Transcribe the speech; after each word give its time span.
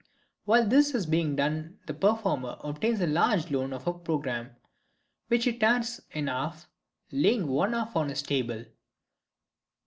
While 0.45 0.65
this 0.65 0.95
is 0.95 1.05
being 1.05 1.35
done 1.35 1.77
the 1.85 1.93
performer 1.93 2.57
obtains 2.63 2.97
the 2.97 3.05
loan 3.05 3.71
of 3.71 3.85
a 3.85 3.93
programme, 3.93 4.55
which 5.27 5.43
he 5.45 5.55
tears 5.55 6.01
in 6.09 6.25
half, 6.25 6.67
laying 7.11 7.45
one 7.45 7.73
half 7.73 7.95
on 7.95 8.09
his 8.09 8.23
table. 8.23 8.65